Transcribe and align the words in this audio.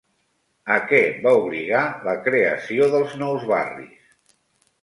A 0.75 0.77
què 0.91 1.01
va 1.25 1.33
obligar 1.41 1.83
la 2.09 2.17
creació 2.29 2.89
dels 2.97 3.15
nous 3.23 3.47
barris? 3.55 4.37